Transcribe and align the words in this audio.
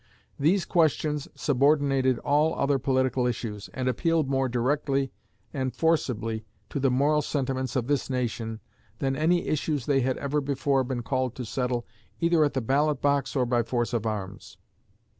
These 0.39 0.65
questions 0.65 1.27
subordinated 1.35 2.17
all 2.25 2.55
other 2.55 2.79
political 2.79 3.27
issues, 3.27 3.69
and 3.71 3.87
appealed 3.87 4.27
more 4.27 4.49
directly 4.49 5.11
and 5.53 5.75
forcibly 5.75 6.43
to 6.71 6.79
the 6.79 6.89
moral 6.89 7.21
sentiments 7.21 7.75
of 7.75 7.85
this 7.85 8.09
nation 8.09 8.61
than 8.97 9.15
any 9.15 9.47
issues 9.47 9.85
they 9.85 10.01
had 10.01 10.17
ever 10.17 10.41
before 10.41 10.83
been 10.83 11.03
called 11.03 11.35
to 11.35 11.45
settle 11.45 11.85
either 12.19 12.43
at 12.43 12.55
the 12.55 12.61
ballot 12.61 12.99
box 12.99 13.35
or 13.35 13.45
by 13.45 13.61
force 13.61 13.93
of 13.93 14.07
arms. 14.07 14.57